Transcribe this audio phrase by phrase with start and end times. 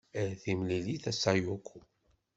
[0.21, 1.77] Ar timlilit a Sayoko.